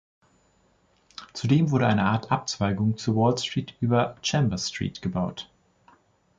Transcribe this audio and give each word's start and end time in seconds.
Zudem 1.33 1.69
wurde 1.69 1.85
eine 1.85 2.05
Art 2.05 2.31
Abzweigung 2.31 2.97
zur 2.97 3.15
Wall 3.17 3.37
Street 3.37 3.75
über 3.81 4.15
Chambers 4.23 4.69
Street 4.71 5.03
gebaut. 5.03 5.47